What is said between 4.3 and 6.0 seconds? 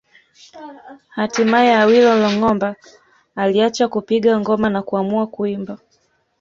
ngoma na kuamua kuimba